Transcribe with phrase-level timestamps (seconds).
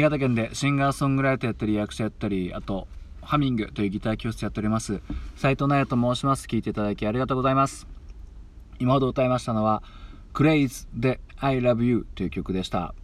[0.00, 2.88] 新潟県でシンガーソングライターやったり役者やったりあと
[3.20, 5.02] ハミングというギター教室やっております。
[5.36, 6.46] 斉藤奈也と申します。
[6.46, 7.86] 聞いていただきありがとうございます。
[8.78, 9.82] 今ほど歌いましたのは
[10.32, 12.94] 「クレイズで I love you」という曲でした。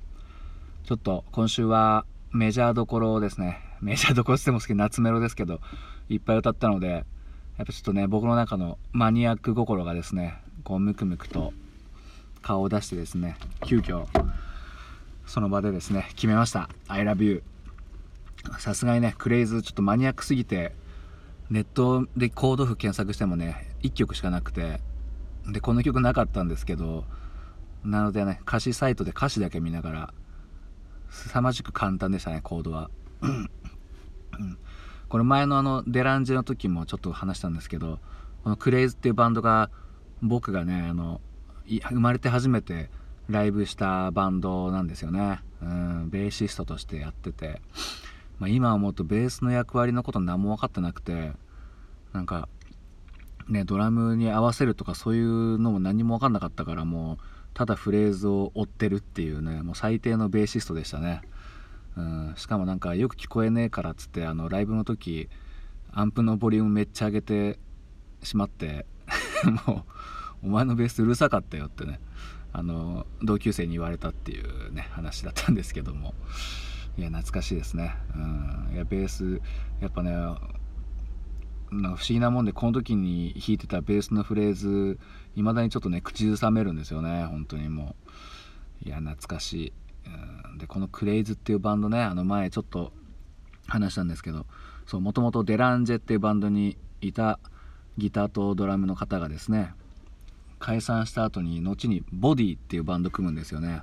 [0.85, 3.61] ちょっと今週はメジャーどころですね。
[3.83, 5.61] メジャーどころっても好き夏メロですけど
[6.09, 11.53] いっぱい歌ったのでやっぱちょっとね僕の中のマニアック心がですねこうムクムクと
[12.41, 13.37] 顔を出してですね
[13.67, 14.06] 急遽
[15.26, 17.43] その場でですね決めました「I love you」
[18.58, 20.73] さすがにねクレイズちょっとマニアックすぎて
[21.50, 24.81] ネットでコード譜検索してもね1曲しかなくて
[25.49, 27.05] でこの曲なかったんですけど
[27.84, 30.14] なのでね歌詞サイトで歌詞だけ見ながら
[31.11, 32.90] 凄まじく簡単でしたねコードは、
[35.08, 38.00] これ前のあのデランジの時もちょっと話したんですけど
[38.43, 39.70] このクレイズっていうバンドが
[40.20, 41.20] 僕がねあの
[41.67, 42.90] 生まれて初めて
[43.28, 47.61] ライブしたバンドなんですよね、うん、ベーシストとしてやってて。
[48.38, 51.32] まあ、今思うとベースの役割のこと何も分かってなくて
[52.12, 52.49] なんか
[53.49, 57.19] ねドラムに合わせるとかそういうのも何も分かんなかったからもう
[57.55, 61.22] ただフレーズを追ってるっていうねもう最低のベーシストでしたね、
[61.96, 65.31] うん、しかもなんかよく聞こえねえからっつってあのライブの時
[65.93, 67.58] アンプのボリュームめっちゃ上げて
[68.22, 68.84] しまって
[69.67, 69.87] も
[70.43, 72.00] うお前のベースうるさかったよってね。
[72.58, 76.14] あの同級生に言われたっていうね話だったんですけども。
[76.97, 77.94] いや懐かしいですね。
[78.14, 78.75] うん。
[78.75, 79.43] いやベース
[79.82, 80.38] やっぱねなんか
[81.70, 84.99] 不思議なもんでこの時に弾いてたベースのフレーズ
[85.35, 87.94] いまだにちょっとね口ずさめるんですよね本当にも
[88.85, 88.88] う。
[88.88, 89.73] いや懐かしい。
[90.06, 90.58] うん。
[90.58, 92.91] でこのクレイズっていうバンドねあの前ちょっと
[93.67, 94.47] 話したんですけど
[94.99, 97.38] もともとデランジェっていうバンドにいた
[97.99, 99.75] ギターとドラムの方がですね
[100.58, 103.82] 解散した後に後にボディっていうバンド組むんですよね、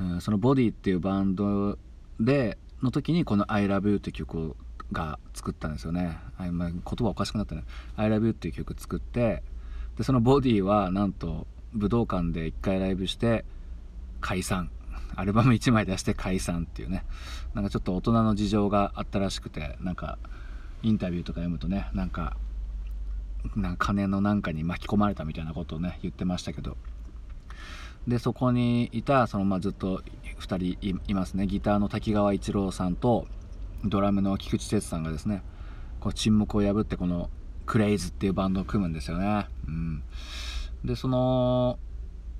[0.00, 1.78] うん、そのボディっていうバンド
[2.20, 4.56] での時にこの「ILOVEYOU」って曲
[4.92, 7.64] が作ったんですよね、あまあ、言葉おかしくなったね
[7.96, 9.42] 「ILOVEYOU」っていう曲作って
[9.96, 13.44] でそのボディはなんと武道館で1回ライブして
[14.20, 14.70] 解散。
[15.14, 17.04] アルバム1枚出して解散っていうね。
[17.54, 20.18] なんかちょっと大人の事情があったらしくてなんか
[20.82, 22.36] インタビューとか読むとねなんか
[23.54, 26.76] なんか金のなんかに巻き込まれたみたいなことをね言ってましたけど。
[28.08, 30.00] でそこにいたその、まあ、ずっと
[30.38, 31.48] 2人いますね。
[31.48, 33.26] ギターの滝川一郎さんと
[33.84, 35.42] ドラムの菊池哲さんがですね
[36.00, 37.30] こう沈黙を破ってこの
[37.66, 40.02] クレイズっていうバンドを組むんですよね、うん、
[40.84, 41.78] でその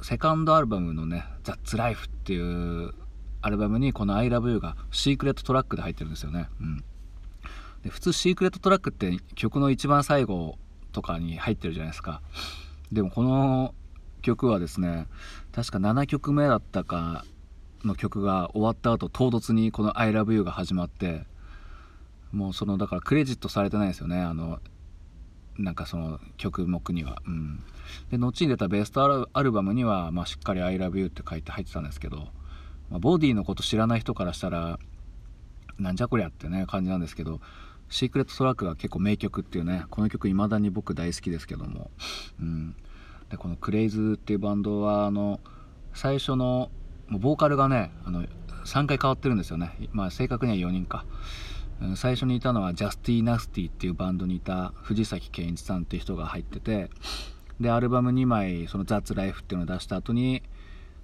[0.03, 2.95] セカンドアルバムのね「That's Life」っていう
[3.43, 6.85] アルバムにこの「ILOVEYOU」がシークレットトラックで入ってるんですよね、うん、
[7.83, 10.59] で普通シークレットトラックって曲の一番最後
[10.97, 12.23] とかに入ってるじゃないですか。
[12.91, 13.75] でもこの
[14.23, 15.07] 曲はですね
[15.53, 17.27] 確か7曲目だったか
[17.85, 21.27] の曲が終わった後唐突にこの「ILOVEYOU」が始まって
[22.33, 24.23] もうそのだからクレジットされてないですよね。
[24.23, 24.59] あの
[25.59, 27.21] なんかその曲目には。
[27.27, 27.63] うん。
[28.11, 32.29] で後に出たベストアルバムには、まあ、しっかり「ILOVEYOU」って書いて入ってたんですけど、
[32.91, 34.79] まあ、ボディのこと知らない人からしたら
[35.79, 37.41] なんじゃこりゃってね感じなんですけど
[37.89, 41.91] シークレットトラックが結構名曲っていうねこの曲未だに僕大好きですけども、
[42.41, 42.75] うん、
[43.31, 45.41] でこのクレイズっていうバンドはあの
[45.95, 46.71] 最初の
[47.09, 48.25] もうボーカルがねあの
[48.65, 49.77] 3回変わってるんですよね。
[49.93, 51.05] まあ正確には4人か。
[51.95, 56.89] 最初にいたのは JUSTY-NASTY っていうバンドにいた藤崎賢一さんっていう人が入ってて
[57.61, 60.43] でアルバム2枚その「ザッツ・ライフ」っていうのを出した後に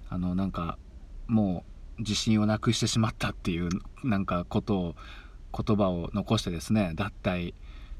[0.09, 0.79] あのなんか
[1.27, 1.63] も
[1.97, 3.69] う自信をなくしてしまったっていう
[4.03, 4.95] なんかことを
[5.55, 7.53] 言葉を残してですね脱退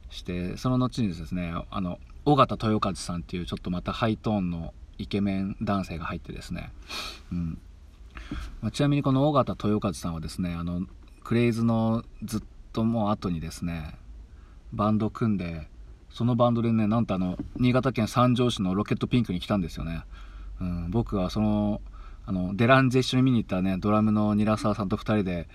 [0.09, 6.71] してその後にですねあの緒方豊和さんっていうちょっとまたハイトーンのイケメン男性が入ってですね、
[7.31, 7.57] うん。
[8.61, 10.83] まあ、ちなみにこの尾形豊和さんはですねあの
[11.23, 12.41] クレイズのずっ
[12.71, 13.95] ともう後にですね
[14.71, 15.67] バンド組んで
[16.09, 20.03] そのバンドでねなんとあの新潟県三条市のロケットピンクに来たんですよね、
[20.61, 21.81] うん、僕はその
[22.25, 25.47] あのデランジェ一緒に見に行ったねドラムの韮沢さんと2人で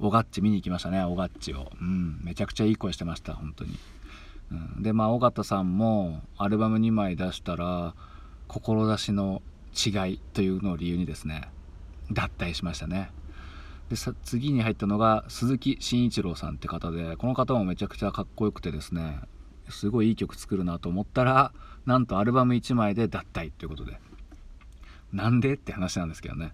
[0.00, 3.78] オガッチ見に行きましたねオガッチを、うん、めちゃくちゃいい声してました本当に、
[4.50, 7.94] うん、でまあ尾形さんもアルバム2枚出したら
[8.48, 9.42] 志の
[9.74, 11.48] 違いというのを理由にですね
[12.10, 13.10] 脱退しましたね。
[13.88, 19.20] で次に入ったのが鈴木慎一郎さんって方でこの方もめちゃくちゃかっこよくてですね
[19.68, 21.52] すごいいい曲作るなと思ったら
[21.86, 24.00] なんとアルバム1枚で脱退ということで。
[25.12, 25.54] なんで？
[25.54, 26.52] って話なんですけどね。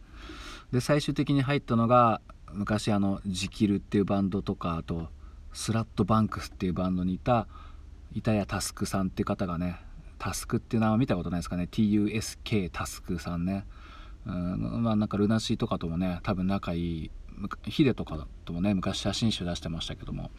[0.73, 2.21] で最終的に入ったのが
[2.57, 5.09] 昔あのジキルっていうバンドとかあと
[5.53, 7.47] スラットバンクスっていうバンドにいた
[8.15, 9.81] 板谷タスクさんっていう方がね
[10.19, 11.69] タスクっていう名前見たことないですかね。
[11.71, 13.67] TUSK タスクさんね。
[14.27, 17.11] うんまあなんかルナシーとかともね多分仲いい
[17.65, 20.31] ヒデとかともね昔写真集出してましたけども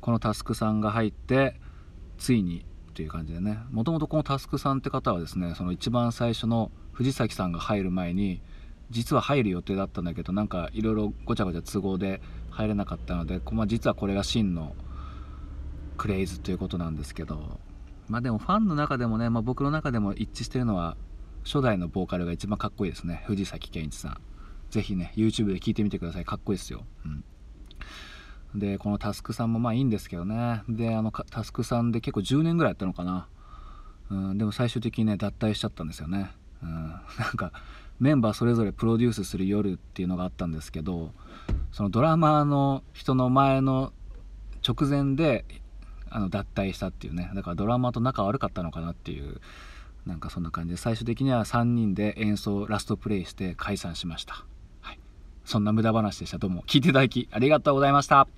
[0.00, 1.60] このタスクさんが入って
[2.18, 3.58] ついにっていう感じでね。
[3.70, 8.40] もともとこのタスクさんって方はですねその一番最初の藤崎さんが入る前に
[8.90, 14.74] 実は入る予定だったんだけどなんかいろいろごちゃごちゃ都合で入れなかったので、まあ、実はこれが真の
[15.96, 17.58] クレイズということなんですけど
[18.08, 20.96] まあでもファンの中でもね、まあ、僕の中でも一致してるのは
[21.44, 23.22] 初代のボーカルが一番かっこいいですね。
[23.26, 24.20] 藤崎健一さん。
[24.70, 26.24] ぜひね YouTube で聞いてみてください。
[26.24, 30.62] かっこいいですよ、うん、でこのタスクさんもまあいいんですけどね。
[30.68, 33.28] であのタスクさんで結構10年ぐらいやったのかな、
[34.10, 36.98] うん、でも最終的にね脱退しちゃったんですよね、うん、な
[37.32, 37.52] んか
[38.00, 41.12] メンバーそれぞれプロデュースする夜っていうのがあったんですけど
[41.72, 43.92] そのドラマーの人の前の
[44.66, 45.44] 直前で
[46.08, 47.30] あの脱退したっていうね。
[47.34, 49.40] だからドラマと仲悪かったのかなっていう
[50.06, 54.44] なんかそんな感じで最終的には3人で演奏ラストプレイして解散しました、
[54.80, 54.98] はい、
[55.44, 56.38] そんな無駄話でした。
[56.38, 56.62] どうも。
[56.68, 58.28] 聞いていただきありがとうございました。